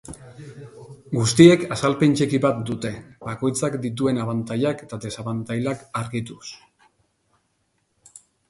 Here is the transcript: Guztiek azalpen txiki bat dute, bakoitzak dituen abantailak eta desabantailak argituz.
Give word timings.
Guztiek 1.17 1.65
azalpen 1.75 2.15
txiki 2.21 2.39
bat 2.45 2.63
dute, 2.71 2.91
bakoitzak 3.27 3.77
dituen 3.85 4.23
abantailak 4.25 4.83
eta 4.87 5.01
desabantailak 5.07 5.87
argituz. 6.03 6.45